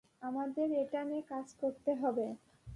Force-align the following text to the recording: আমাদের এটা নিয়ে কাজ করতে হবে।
আমাদের 0.21 0.67
এটা 0.83 1.01
নিয়ে 1.03 1.23
কাজ 1.31 1.47
করতে 1.61 1.91
হবে। 1.95 2.25